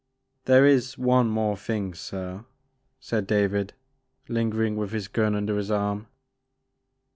[0.45, 2.43] There is one more thing sir,'*
[2.99, 3.73] said David,
[4.27, 6.07] lingering with his gun under his arm.